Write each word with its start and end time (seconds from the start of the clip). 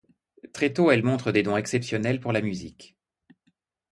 Très 0.51 0.73
tôt, 0.73 0.89
elle 0.89 1.03
montre 1.03 1.31
des 1.31 1.43
dons 1.43 1.57
exceptionnels 1.57 2.19
pour 2.19 2.31
la 2.31 2.41
musique. 2.41 2.97